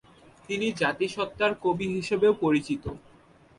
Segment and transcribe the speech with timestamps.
[0.49, 2.83] তিনি জাতিসত্তার কবি হিসেবেও পরিচিত।